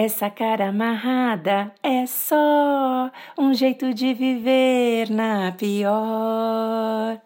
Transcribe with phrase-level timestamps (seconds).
[0.00, 7.20] Essa cara amarrada é só um jeito de viver na pior.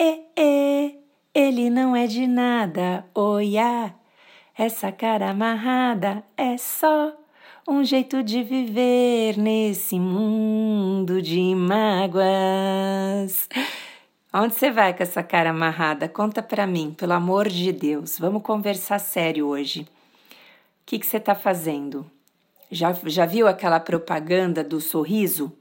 [0.00, 0.94] E, e,
[1.34, 3.04] ele não é de nada.
[3.14, 3.94] Olha,
[4.56, 7.12] essa cara amarrada é só
[7.68, 13.50] um jeito de viver nesse mundo de mágoas.
[14.32, 16.08] Onde você vai com essa cara amarrada?
[16.08, 18.18] Conta pra mim, pelo amor de Deus.
[18.18, 19.82] Vamos conversar sério hoje.
[19.82, 19.86] O
[20.86, 22.13] que, que você tá fazendo?
[22.74, 25.52] Já, já viu aquela propaganda do sorriso?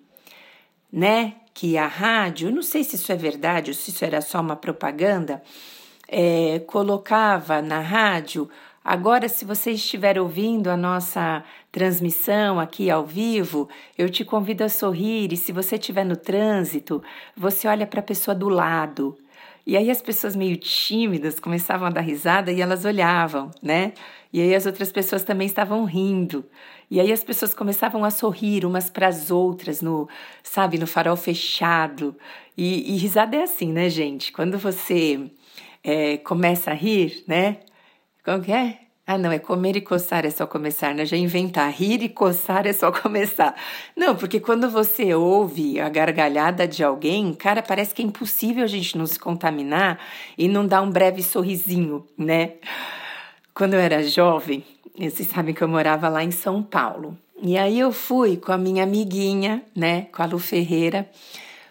[0.91, 1.35] Né?
[1.54, 4.55] Que a rádio, não sei se isso é verdade ou se isso era só uma
[4.55, 5.41] propaganda,
[6.07, 8.49] é, colocava na rádio
[8.84, 14.68] Agora, se você estiver ouvindo a nossa transmissão aqui ao vivo, eu te convido a
[14.68, 17.02] sorrir e se você estiver no trânsito,
[17.35, 19.18] você olha para a pessoa do lado.
[19.65, 23.93] E aí as pessoas meio tímidas começavam a dar risada e elas olhavam, né?
[24.31, 26.45] E aí as outras pessoas também estavam rindo.
[26.91, 30.07] E aí as pessoas começavam a sorrir umas para as outras no,
[30.43, 32.15] sabe, no farol fechado.
[32.57, 34.31] E, e risada é assim, né, gente?
[34.31, 35.31] Quando você
[35.84, 37.59] é, começa a rir, né?
[38.23, 38.82] Como que é?
[39.05, 41.05] Ah, não, é comer e coçar é só começar, né?
[41.05, 41.70] Já inventar.
[41.70, 43.54] Rir e coçar é só começar.
[43.98, 48.68] Não, porque quando você ouve a gargalhada de alguém, cara, parece que é impossível a
[48.68, 49.99] gente não se contaminar
[50.37, 52.54] e não dar um breve sorrisinho, né?
[53.54, 54.63] Quando eu era jovem,
[54.98, 57.18] vocês sabem que eu morava lá em São Paulo.
[57.41, 61.09] E aí eu fui com a minha amiguinha, né, com a Lu Ferreira,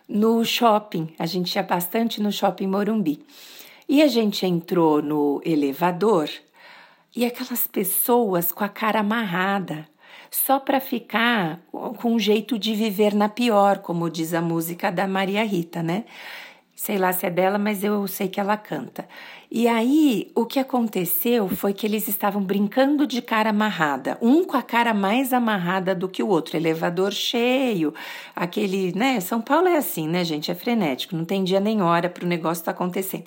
[0.06, 1.08] no shopping.
[1.18, 3.24] A gente ia bastante no shopping Morumbi.
[3.88, 6.28] E a gente entrou no elevador
[7.14, 9.86] e aquelas pessoas com a cara amarrada,
[10.30, 15.06] só para ficar com um jeito de viver na pior, como diz a música da
[15.06, 16.04] Maria Rita, né?
[16.74, 19.06] Sei lá se é dela, mas eu sei que ela canta.
[19.50, 24.56] E aí, o que aconteceu foi que eles estavam brincando de cara amarrada, um com
[24.56, 27.92] a cara mais amarrada do que o outro, elevador cheio,
[28.34, 29.20] aquele, né?
[29.20, 30.50] São Paulo é assim, né, gente?
[30.50, 33.24] É frenético, não tem dia nem hora para o negócio estar tá acontecendo.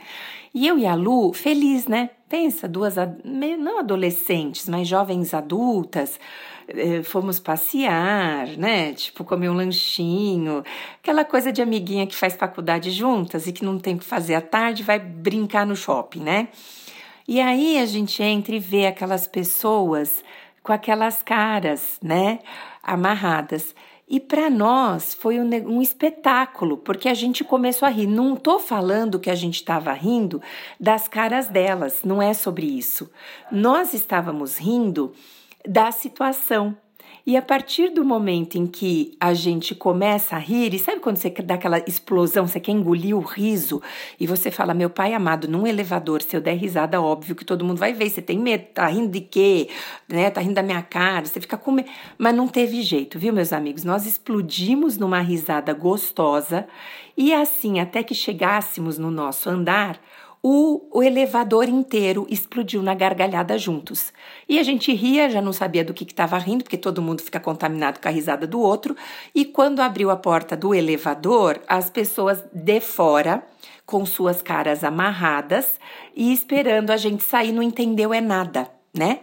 [0.52, 2.10] E eu e a Lu, feliz, né?
[2.38, 6.20] Pensa, duas, não adolescentes, mas jovens adultas,
[6.68, 8.92] eh, fomos passear, né?
[8.92, 10.62] Tipo, comer um lanchinho,
[11.02, 14.36] aquela coisa de amiguinha que faz faculdade juntas e que não tem o que fazer
[14.36, 16.50] à tarde, vai brincar no shopping, né?
[17.26, 20.22] E aí a gente entra e vê aquelas pessoas
[20.62, 22.40] com aquelas caras, né?
[22.84, 23.74] Amarradas.
[24.08, 28.06] E para nós foi um, um, espetáculo, porque a gente começou a rir.
[28.06, 30.42] Não estou falando que a gente estava rindo
[30.80, 33.10] das caras delas, não é sobre isso.
[33.52, 35.12] Nós estávamos rindo
[35.68, 36.78] da situação.
[37.26, 41.18] E a partir do momento em que a gente começa a rir, e sabe quando
[41.18, 43.82] você dá aquela explosão, você quer engolir o riso,
[44.20, 47.66] e você fala, meu pai amado, num elevador, se eu der risada, óbvio que todo
[47.66, 49.70] mundo vai ver, você tem medo, tá rindo de quê?
[50.08, 50.30] Né?
[50.30, 51.90] Tá rindo da minha cara, você fica com medo.
[52.18, 53.84] Mas não teve jeito, viu, meus amigos?
[53.84, 56.68] Nós explodimos numa risada gostosa,
[57.18, 60.00] e assim, até que chegássemos no nosso andar,
[60.48, 64.14] o, o, elevador inteiro explodiu na gargalhada juntos.
[64.48, 67.40] E a gente ria, já não sabia do que estava rindo, porque todo mundo fica
[67.40, 68.96] contaminado com a risada do outro.
[69.34, 73.44] E quando abriu a porta do elevador, as pessoas de fora,
[73.88, 75.80] com suas caras amarradas
[76.16, 79.22] e esperando a gente sair, não entendeu é nada, né?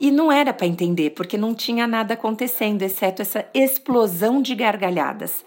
[0.00, 5.44] E não era para entender, porque não tinha nada acontecendo, exceto essa explosão de gargalhadas.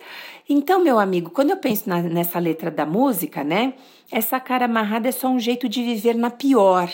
[0.49, 3.73] Então, meu amigo, quando eu penso na, nessa letra da música, né?
[4.11, 6.91] Essa cara amarrada é só um jeito de viver na pior.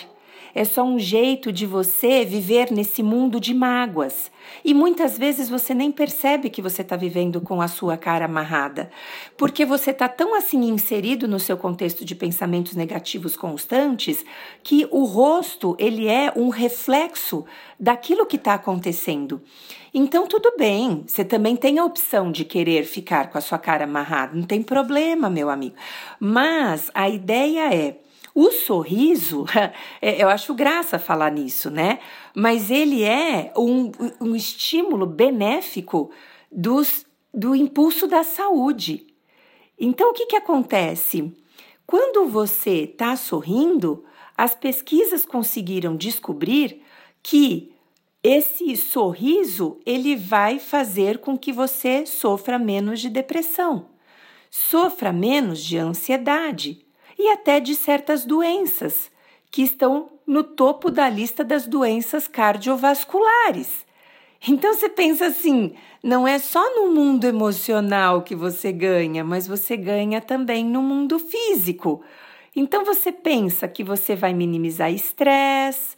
[0.54, 4.30] É só um jeito de você viver nesse mundo de mágoas.
[4.64, 8.90] E muitas vezes você nem percebe que você está vivendo com a sua cara amarrada,
[9.36, 14.24] porque você está tão assim inserido no seu contexto de pensamentos negativos constantes
[14.62, 17.44] que o rosto ele é um reflexo
[17.78, 19.40] daquilo que está acontecendo.
[19.92, 23.84] Então tudo bem, você também tem a opção de querer ficar com a sua cara
[23.84, 25.76] amarrada, não tem problema, meu amigo.
[26.20, 27.96] Mas a ideia é
[28.40, 29.44] o sorriso,
[30.00, 31.98] é, eu acho graça falar nisso, né?
[32.32, 33.90] Mas ele é um,
[34.20, 36.08] um estímulo benéfico
[36.50, 37.04] dos,
[37.34, 39.08] do impulso da saúde.
[39.76, 41.34] Então, o que, que acontece?
[41.84, 44.04] Quando você está sorrindo,
[44.36, 46.80] as pesquisas conseguiram descobrir
[47.20, 47.72] que
[48.22, 53.88] esse sorriso ele vai fazer com que você sofra menos de depressão,
[54.48, 56.86] sofra menos de ansiedade
[57.18, 59.10] e até de certas doenças
[59.50, 63.86] que estão no topo da lista das doenças cardiovasculares.
[64.46, 69.76] Então você pensa assim, não é só no mundo emocional que você ganha, mas você
[69.76, 72.02] ganha também no mundo físico.
[72.54, 75.96] Então você pensa que você vai minimizar estresse,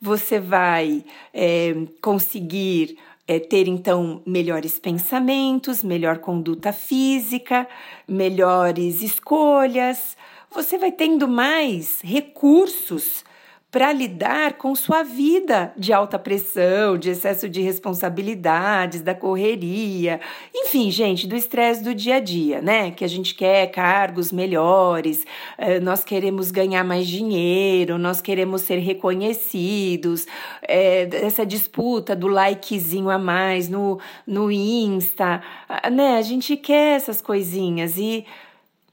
[0.00, 1.04] você vai
[1.34, 7.68] é, conseguir é, ter então melhores pensamentos, melhor conduta física,
[8.08, 10.16] melhores escolhas.
[10.54, 13.24] Você vai tendo mais recursos
[13.70, 20.20] para lidar com sua vida de alta pressão, de excesso de responsabilidades, da correria,
[20.54, 22.90] enfim, gente, do estresse do dia a dia, né?
[22.90, 25.24] Que a gente quer cargos melhores,
[25.56, 30.26] eh, nós queremos ganhar mais dinheiro, nós queremos ser reconhecidos,
[30.68, 35.42] é, essa disputa do likezinho a mais no, no Insta,
[35.90, 36.18] né?
[36.18, 38.26] A gente quer essas coisinhas e.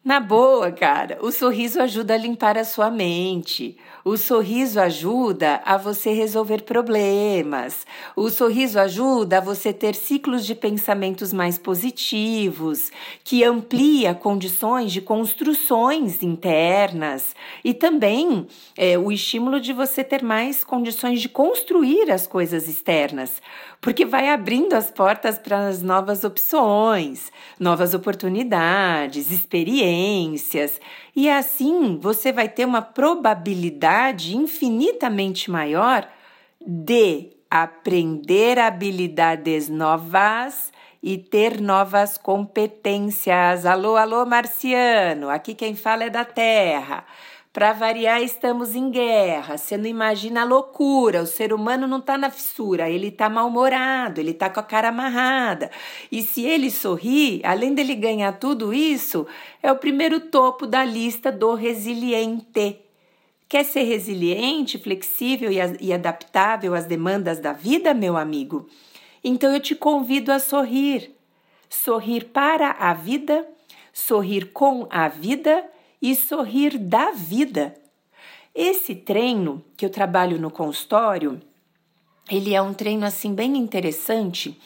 [0.10, 3.78] Na boa, cara, o sorriso ajuda a limpar a sua mente.
[4.04, 7.86] O sorriso ajuda a você resolver problemas.
[8.16, 12.92] O sorriso ajuda a você ter ciclos de pensamentos mais positivos,
[13.24, 20.64] que amplia condições de construções internas e também é, o estímulo de você ter mais
[20.64, 23.40] condições de construir as coisas externas,
[23.80, 29.99] porque vai abrindo as portas para as novas opções, novas oportunidades, experiências
[31.16, 36.08] e assim você vai ter uma probabilidade infinitamente maior
[36.66, 43.66] de aprender habilidades novas e ter novas competências.
[43.66, 47.06] Alô, alô, Marciano, aqui quem fala é da Terra.
[47.52, 49.58] Para variar, estamos em guerra.
[49.58, 51.24] Você não imagina a loucura.
[51.24, 54.90] O ser humano não está na fissura, ele está mal-humorado, ele está com a cara
[54.90, 55.72] amarrada.
[56.12, 59.26] E se ele sorrir, além dele ganhar tudo isso,
[59.64, 62.80] é o primeiro topo da lista do resiliente.
[63.48, 65.50] Quer ser resiliente, flexível
[65.80, 68.70] e adaptável às demandas da vida, meu amigo?
[69.24, 71.16] Então eu te convido a sorrir.
[71.68, 73.48] Sorrir para a vida,
[73.92, 75.66] sorrir com a vida
[76.02, 77.76] e sorrir da vida.
[78.54, 81.40] Esse treino que eu trabalho no consultório,
[82.30, 84.60] ele é um treino assim bem interessante,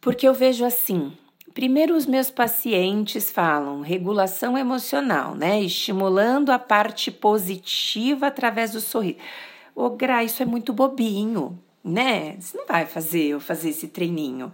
[0.00, 1.12] porque eu vejo assim,
[1.58, 5.60] Primeiro, os meus pacientes falam regulação emocional, né?
[5.60, 9.18] Estimulando a parte positiva através do sorriso.
[9.74, 12.36] Ô, Gra, isso é muito bobinho, né?
[12.38, 14.52] Você não vai fazer eu fazer esse treininho.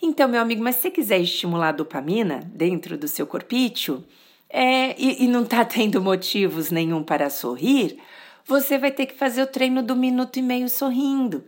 [0.00, 4.04] Então, meu amigo, mas se você quiser estimular a dopamina dentro do seu corpício,
[4.48, 7.98] é, e, e não está tendo motivos nenhum para sorrir,
[8.44, 11.44] você vai ter que fazer o treino do minuto e meio sorrindo.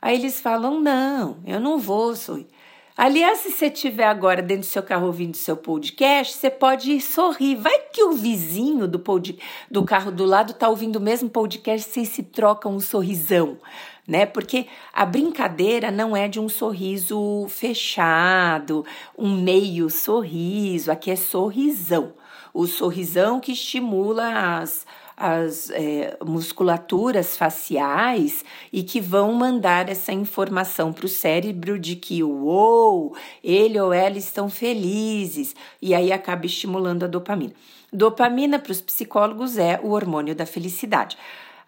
[0.00, 2.46] Aí eles falam: não, eu não vou sorrir.
[2.94, 7.56] Aliás, se você estiver agora dentro do seu carro ouvindo seu podcast, você pode sorrir.
[7.56, 9.38] Vai que o vizinho do, pod,
[9.70, 13.58] do carro do lado está ouvindo o mesmo podcast, vocês se trocam um sorrisão,
[14.06, 14.26] né?
[14.26, 18.84] Porque a brincadeira não é de um sorriso fechado,
[19.16, 22.12] um meio sorriso, aqui é sorrisão
[22.52, 30.92] o sorrisão que estimula as, as é, musculaturas faciais e que vão mandar essa informação
[30.92, 37.04] para o cérebro de que, uou, ele ou ela estão felizes, e aí acaba estimulando
[37.04, 37.54] a dopamina.
[37.92, 41.16] Dopamina para os psicólogos é o hormônio da felicidade.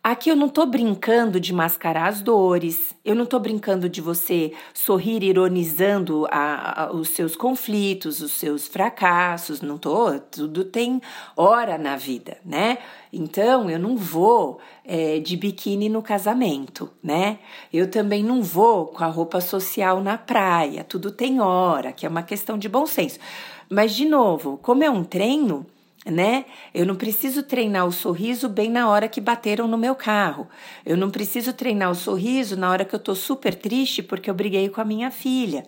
[0.07, 4.53] Aqui eu não tô brincando de mascarar as dores, eu não tô brincando de você
[4.75, 11.01] sorrir ironizando a, a, os seus conflitos, os seus fracassos, não tô, tudo tem
[11.35, 12.77] hora na vida, né?
[13.11, 17.39] Então eu não vou é, de biquíni no casamento, né?
[17.73, 22.09] Eu também não vou com a roupa social na praia, tudo tem hora, que é
[22.11, 23.19] uma questão de bom senso.
[23.71, 25.65] Mas, de novo, como é um treino,
[26.05, 26.45] né?
[26.75, 30.47] Eu não preciso treinar o sorriso bem na hora que bateram no meu carro.
[30.85, 34.35] Eu não preciso treinar o sorriso na hora que eu tô super triste porque eu
[34.35, 35.65] briguei com a minha filha.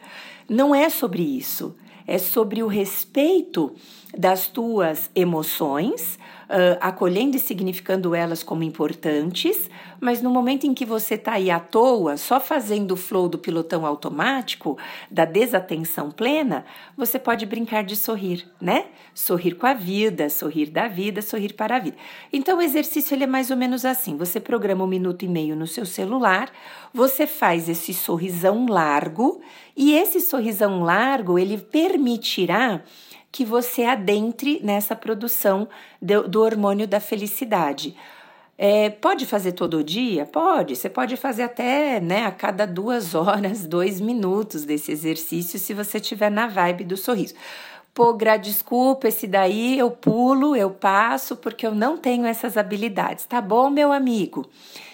[0.49, 1.75] Não é sobre isso.
[2.07, 3.75] É sobre o respeito
[4.17, 9.69] das tuas emoções, uh, acolhendo e significando elas como importantes,
[10.01, 13.39] mas no momento em que você está aí à toa, só fazendo o flow do
[13.39, 14.79] pilotão automático,
[15.11, 16.65] da desatenção plena,
[16.97, 18.87] você pode brincar de sorrir, né?
[19.15, 21.97] Sorrir com a vida, sorrir da vida, sorrir para a vida.
[22.33, 25.57] Então o exercício ele é mais ou menos assim: você programa um minuto e meio
[25.57, 26.51] no seu celular,
[26.93, 29.41] você faz esse sorrisão largo,
[29.77, 32.83] e esse sorrisão largo ele permitirá
[33.37, 35.69] que você adentre nessa produção
[36.01, 37.95] do, do hormônio da felicidade.
[38.59, 40.25] É, pode fazer todo dia?
[40.25, 40.77] Pode.
[40.77, 45.99] Você pode fazer até né, a cada duas horas, dois minutos desse exercício, se você
[45.99, 47.35] estiver na vibe do sorriso.
[47.93, 53.25] Pô, gra, desculpa, esse daí eu pulo, eu passo, porque eu não tenho essas habilidades.
[53.25, 54.47] Tá bom, meu amigo?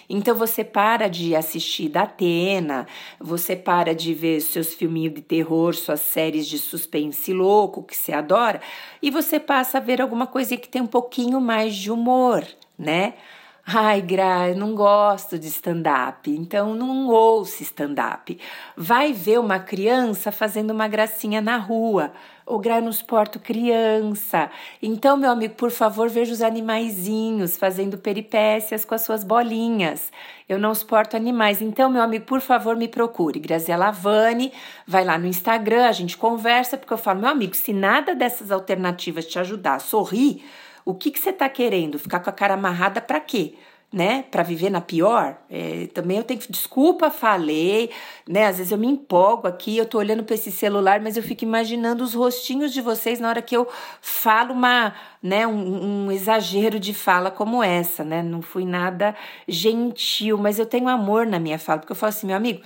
[0.09, 2.87] Então você para de assistir da Atena,
[3.19, 8.13] você para de ver seus filminhos de terror, suas séries de suspense louco que você
[8.13, 8.61] adora,
[9.01, 12.45] e você passa a ver alguma coisa que tem um pouquinho mais de humor,
[12.77, 13.15] né?
[13.65, 18.37] Ai, Gra, eu não gosto de stand-up, então não ouça stand-up.
[18.75, 22.11] Vai ver uma criança fazendo uma gracinha na rua.
[22.45, 24.51] O Gra, eu não suporto criança.
[24.81, 30.11] Então, meu amigo, por favor, veja os animaizinhos fazendo peripécias com as suas bolinhas.
[30.47, 31.61] Eu não suporto animais.
[31.61, 33.39] Então, meu amigo, por favor, me procure.
[33.39, 34.51] Graziela Vani,
[34.85, 38.51] vai lá no Instagram, a gente conversa, porque eu falo, meu amigo, se nada dessas
[38.51, 40.43] alternativas te ajudar a sorrir,
[40.85, 41.99] o que, que você está querendo?
[41.99, 43.55] Ficar com a cara amarrada para quê?
[43.91, 46.51] Né, para viver na pior, é, também eu tenho que.
[46.51, 47.91] Desculpa, falei,
[48.27, 48.47] né?
[48.47, 51.43] Às vezes eu me empolgo aqui, eu tô olhando para esse celular, mas eu fico
[51.43, 53.67] imaginando os rostinhos de vocês na hora que eu
[54.01, 58.23] falo uma, né, um, um exagero de fala como essa, né?
[58.23, 59.15] Não fui nada
[59.47, 62.63] gentil, mas eu tenho amor na minha fala, porque eu falo assim, meu amigo,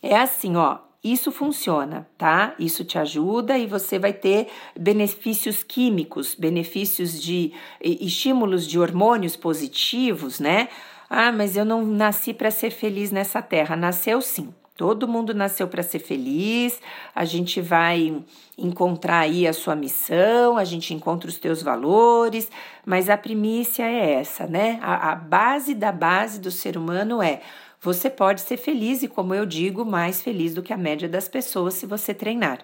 [0.00, 0.78] é assim, ó,
[1.12, 2.54] isso funciona, tá?
[2.58, 4.48] Isso te ajuda e você vai ter
[4.78, 10.68] benefícios químicos, benefícios de estímulos de hormônios positivos, né?
[11.08, 13.76] Ah, mas eu não nasci para ser feliz nessa terra.
[13.76, 14.52] Nasceu sim.
[14.78, 16.80] Todo mundo nasceu para ser feliz.
[17.12, 18.22] A gente vai
[18.56, 22.48] encontrar aí a sua missão, a gente encontra os teus valores,
[22.86, 24.78] mas a primícia é essa, né?
[24.80, 27.40] A, a base da base do ser humano é
[27.80, 31.28] você pode ser feliz e, como eu digo, mais feliz do que a média das
[31.28, 32.58] pessoas se você treinar.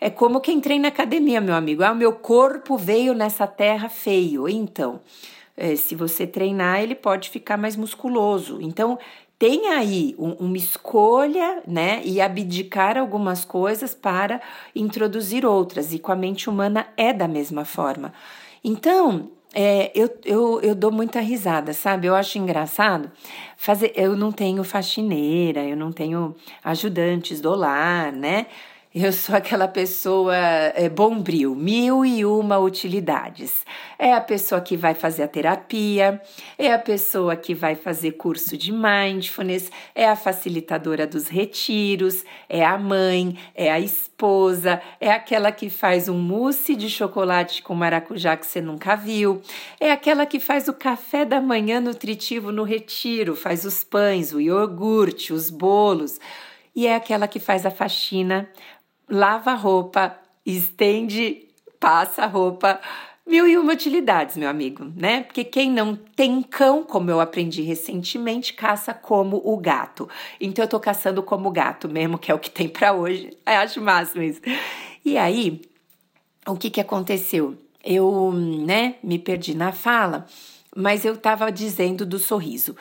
[0.00, 1.82] É como quem treina academia, meu amigo.
[1.82, 4.48] Ah, o meu corpo veio nessa terra feio.
[4.48, 5.00] Então,
[5.56, 8.58] é, se você treinar, ele pode ficar mais musculoso.
[8.60, 8.98] Então,
[9.38, 12.00] tem aí um, uma escolha, né?
[12.04, 14.40] E abdicar algumas coisas para
[14.74, 15.92] introduzir outras.
[15.92, 18.12] E com a mente humana é da mesma forma.
[18.62, 22.06] Então, é, eu, eu, eu dou muita risada, sabe?
[22.06, 23.10] Eu acho engraçado
[23.56, 23.92] fazer.
[23.96, 28.46] Eu não tenho faxineira, eu não tenho ajudantes do lar, né?
[28.94, 33.62] Eu sou aquela pessoa é, bombril, mil e uma utilidades.
[33.98, 36.22] É a pessoa que vai fazer a terapia,
[36.56, 42.64] é a pessoa que vai fazer curso de mindfulness, é a facilitadora dos retiros, é
[42.64, 48.38] a mãe, é a esposa, é aquela que faz um mousse de chocolate com maracujá
[48.38, 49.42] que você nunca viu,
[49.78, 54.40] é aquela que faz o café da manhã nutritivo no retiro, faz os pães, o
[54.40, 56.18] iogurte, os bolos
[56.78, 58.48] e é aquela que faz a faxina
[59.08, 61.46] lava roupa, estende,
[61.78, 62.80] passa roupa,
[63.26, 65.22] mil e uma utilidades, meu amigo, né?
[65.22, 70.08] Porque quem não tem cão, como eu aprendi recentemente, caça como o gato.
[70.40, 73.36] Então eu tô caçando como gato mesmo, que é o que tem para hoje.
[73.46, 74.40] Eu acho máximo isso.
[75.04, 75.60] E aí,
[76.46, 77.56] o que que aconteceu?
[77.84, 80.26] Eu, né, me perdi na fala,
[80.74, 82.74] mas eu tava dizendo do sorriso.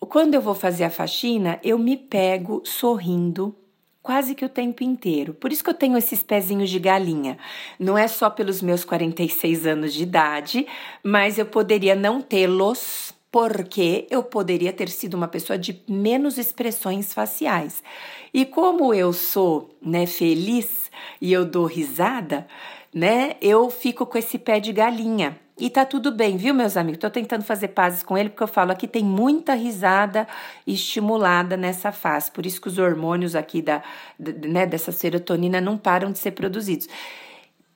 [0.00, 3.54] Quando eu vou fazer a faxina, eu me pego sorrindo
[4.02, 5.34] quase que o tempo inteiro.
[5.34, 7.38] Por isso que eu tenho esses pezinhos de galinha.
[7.78, 10.66] Não é só pelos meus 46 anos de idade,
[11.02, 17.12] mas eu poderia não tê-los porque eu poderia ter sido uma pessoa de menos expressões
[17.12, 17.82] faciais.
[18.34, 20.90] E como eu sou, né, feliz
[21.20, 22.46] e eu dou risada,
[22.92, 25.38] né, eu fico com esse pé de galinha.
[25.60, 26.98] E tá tudo bem, viu, meus amigos?
[27.00, 30.26] Tô tentando fazer pazes com ele porque eu falo aqui tem muita risada
[30.66, 32.30] estimulada nessa fase.
[32.30, 33.82] Por isso que os hormônios aqui da,
[34.18, 36.88] né, dessa serotonina não param de ser produzidos.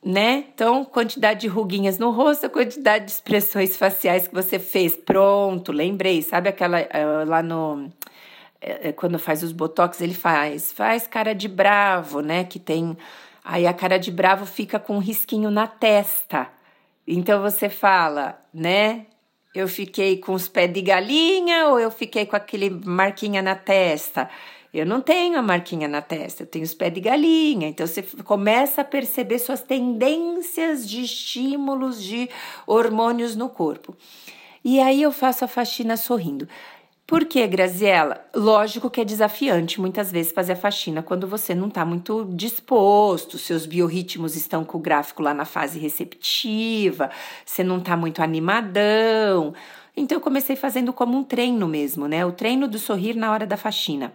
[0.02, 0.46] Né?
[0.54, 4.96] Então, quantidade de ruguinhas no rosto, quantidade de expressões faciais que você fez.
[4.96, 6.22] Pronto, lembrei.
[6.22, 11.48] Sabe aquela uh, lá no uh, quando faz os botox, ele faz, faz cara de
[11.48, 12.44] bravo, né?
[12.44, 12.96] Que tem
[13.44, 16.53] aí a cara de bravo fica com um risquinho na testa.
[17.06, 19.06] Então você fala, né?
[19.54, 24.28] Eu fiquei com os pés de galinha ou eu fiquei com aquele marquinha na testa?
[24.72, 27.68] Eu não tenho a marquinha na testa, eu tenho os pés de galinha.
[27.68, 32.28] Então você começa a perceber suas tendências de estímulos de
[32.66, 33.96] hormônios no corpo.
[34.64, 36.48] E aí eu faço a faxina sorrindo.
[37.06, 38.24] Por que, Graziella?
[38.34, 43.36] Lógico que é desafiante muitas vezes fazer a faxina quando você não está muito disposto,
[43.36, 47.10] seus biorritmos estão com o gráfico lá na fase receptiva,
[47.44, 49.52] você não está muito animadão.
[49.94, 52.24] Então eu comecei fazendo como um treino mesmo, né?
[52.24, 54.10] O treino do sorrir na hora da faxina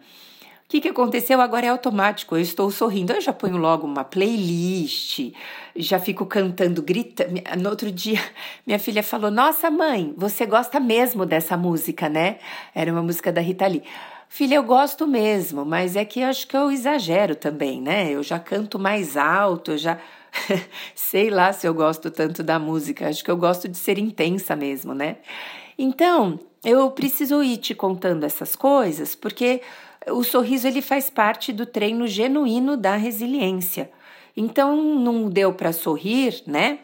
[0.69, 1.41] que, que aconteceu?
[1.41, 3.11] Agora é automático, eu estou sorrindo.
[3.11, 5.31] Eu já ponho logo uma playlist,
[5.75, 7.41] já fico cantando, gritando.
[7.59, 8.21] No outro dia,
[8.67, 12.37] minha filha falou: Nossa, mãe, você gosta mesmo dessa música, né?
[12.73, 13.81] Era uma música da Rita Lee.
[14.29, 18.11] Filha, eu gosto mesmo, mas é que eu acho que eu exagero também, né?
[18.11, 19.97] Eu já canto mais alto, eu já.
[20.93, 24.55] Sei lá se eu gosto tanto da música, acho que eu gosto de ser intensa
[24.55, 25.17] mesmo, né?
[25.79, 29.61] Então, eu preciso ir te contando essas coisas, porque
[30.07, 33.91] o sorriso ele faz parte do treino genuíno da resiliência.
[34.35, 36.79] Então não deu para sorrir, né?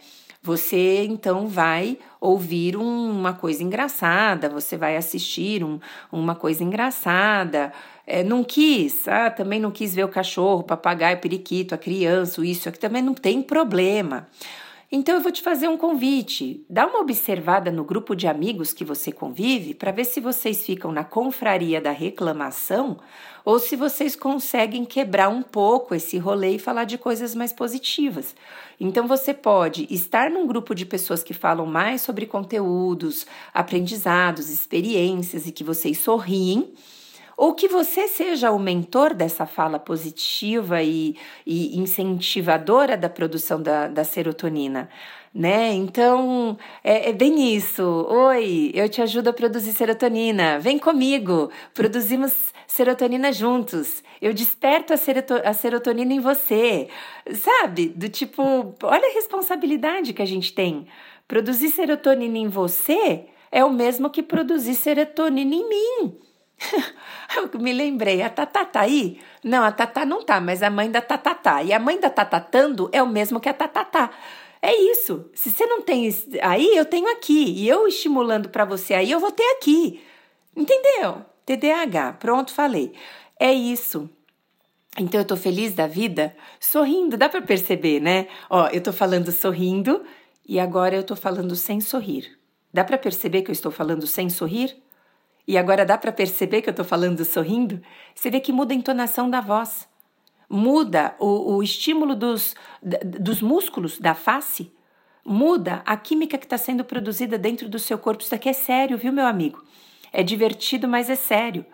[0.46, 5.80] você então vai ouvir um, uma coisa engraçada, você vai assistir um,
[6.12, 7.74] uma coisa engraçada.
[8.06, 12.70] É, não quis, ah, também não quis ver o cachorro, papagaio, periquito, a criança, isso
[12.70, 14.28] aqui também não tem problema.
[14.98, 16.66] Então eu vou te fazer um convite.
[16.70, 20.90] Dá uma observada no grupo de amigos que você convive para ver se vocês ficam
[20.90, 22.98] na confraria da reclamação
[23.44, 28.34] ou se vocês conseguem quebrar um pouco esse rolê e falar de coisas mais positivas.
[28.80, 35.46] Então você pode estar num grupo de pessoas que falam mais sobre conteúdos, aprendizados, experiências
[35.46, 36.74] e que vocês sorriem
[37.38, 41.16] ou que você seja o mentor dessa fala positiva e,
[41.46, 44.90] e incentivadora da produção da, da serotonina.
[45.34, 45.74] Né?
[45.74, 47.84] Então, é, é, bem isso.
[48.10, 50.60] Oi, eu te ajudo a produzir serotonina.
[50.60, 54.02] Vem comigo, produzimos serotonina juntos.
[54.22, 56.88] Eu desperto a, seroto a serotonina em você.
[57.34, 57.90] Sabe?
[57.90, 58.42] Do tipo,
[58.82, 60.88] olha a responsabilidade que a gente tem.
[61.28, 66.25] Produzir serotonina em você é o mesmo que produzir serotonina em mim.
[67.36, 69.20] Eu me lembrei, a Tatá tá aí?
[69.44, 71.64] Não, a Tatá não tá, mas a mãe da Tatá tá.
[71.64, 74.12] E a mãe da Tatatando é o mesmo que a Tatatá.
[74.62, 75.30] É isso.
[75.34, 76.10] Se você não tem
[76.42, 77.52] aí, eu tenho aqui.
[77.52, 80.02] E eu estimulando para você aí, eu vou ter aqui.
[80.56, 81.26] Entendeu?
[81.46, 82.14] TDAH.
[82.14, 82.94] Pronto, falei.
[83.40, 84.10] É isso.
[84.98, 88.28] Então eu tô feliz da vida, sorrindo, dá para perceber, né?
[88.50, 90.04] Ó, eu tô falando sorrindo
[90.48, 92.38] e agora eu tô falando sem sorrir.
[92.74, 94.76] Dá para perceber que eu estou falando sem sorrir?
[95.48, 97.82] E agora dá para perceber que eu estou falando sorrindo?
[98.14, 99.88] Você vê que muda a entonação da voz,
[100.50, 104.72] muda o, o estímulo dos, dos músculos da face,
[105.24, 108.24] muda a química que está sendo produzida dentro do seu corpo.
[108.24, 109.64] Isso aqui é sério, viu, meu amigo?
[110.12, 111.66] É divertido, mas é sério.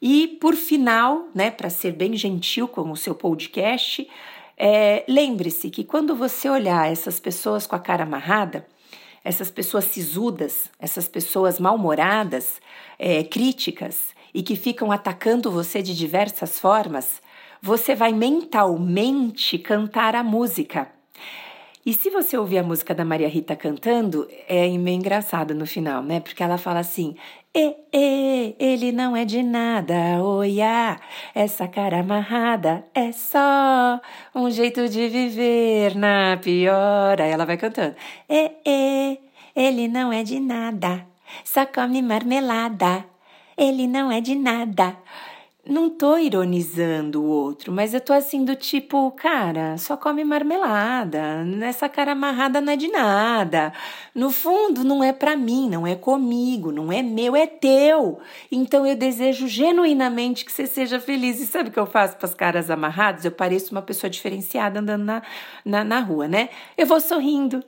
[0.00, 4.08] E por final, né, para ser bem gentil com o seu podcast,
[4.56, 8.66] é, lembre-se que quando você olhar essas pessoas com a cara amarrada,
[9.24, 12.60] essas pessoas sisudas, essas pessoas mal-humoradas,
[12.98, 17.20] é, críticas e que ficam atacando você de diversas formas,
[17.60, 20.88] você vai mentalmente cantar a música.
[21.84, 26.02] E se você ouvir a música da Maria Rita cantando, é meio engraçado no final,
[26.02, 26.20] né?
[26.20, 27.16] Porque ela fala assim:
[27.60, 30.96] E, e, ele não é de nada, oia,
[31.34, 34.00] essa cara amarrada é só
[34.32, 37.20] um jeito de viver na pior.
[37.20, 37.96] Aí ela vai cantando:
[38.30, 39.18] E, e,
[39.56, 41.04] ele não é de nada,
[41.44, 43.04] só come marmelada.
[43.56, 44.96] Ele não é de nada.
[45.68, 51.44] Não tô ironizando o outro, mas eu tô assim do tipo, cara, só come marmelada.
[51.44, 53.70] Nessa cara amarrada não é de nada.
[54.14, 58.18] No fundo, não é para mim, não é comigo, não é meu, é teu.
[58.50, 61.38] Então eu desejo genuinamente que você seja feliz.
[61.38, 63.26] E sabe o que eu faço para as caras amarradas?
[63.26, 65.22] Eu pareço uma pessoa diferenciada andando na,
[65.66, 66.48] na, na rua, né?
[66.78, 67.62] Eu vou sorrindo.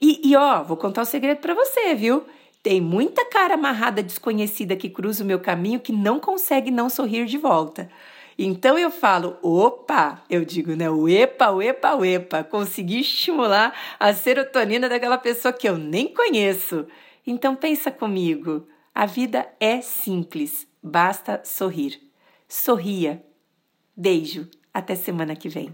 [0.00, 2.24] E, e ó, vou contar um segredo para você, viu?
[2.66, 7.24] Tem muita cara amarrada desconhecida que cruza o meu caminho que não consegue não sorrir
[7.24, 7.88] de volta.
[8.36, 10.90] Então eu falo, opa, eu digo, né?
[10.90, 16.12] O epa, o epa, o epa, consegui estimular a serotonina daquela pessoa que eu nem
[16.12, 16.88] conheço.
[17.24, 22.00] Então pensa comigo, a vida é simples, basta sorrir.
[22.48, 23.24] Sorria.
[23.96, 25.72] Beijo, até semana que vem.